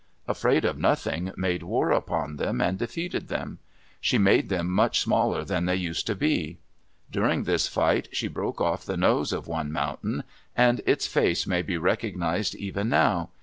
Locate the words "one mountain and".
9.45-10.81